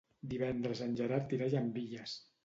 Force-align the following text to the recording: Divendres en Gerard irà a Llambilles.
Divendres 0.29 0.79
en 0.85 0.95
Gerard 1.01 1.35
irà 1.37 1.49
a 1.49 1.51
Llambilles. 1.55 2.17